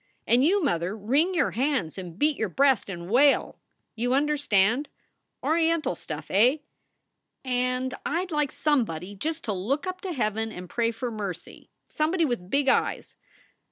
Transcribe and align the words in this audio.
And 0.25 0.43
you, 0.43 0.63
mother, 0.63 0.97
wring 0.97 1.35
your 1.35 1.51
hands 1.51 1.95
and 1.95 2.17
beat 2.17 2.35
your 2.35 2.49
breast 2.49 2.89
and 2.89 3.07
wail. 3.07 3.59
You 3.95 4.15
under 4.15 4.35
stand 4.35 4.89
Oriental 5.43 5.93
stuff, 5.93 6.31
eh?... 6.31 6.57
And 7.45 7.93
I 8.03 8.25
d 8.25 8.33
like 8.33 8.51
somebody 8.51 9.13
just 9.13 9.43
to 9.43 9.53
look 9.53 9.85
up 9.85 10.01
to 10.01 10.11
heaven 10.13 10.51
and 10.51 10.67
pray 10.67 10.89
for 10.89 11.11
mercy 11.11 11.69
somebody 11.87 12.25
with 12.25 12.49
big 12.49 12.67
eyes. 12.67 13.15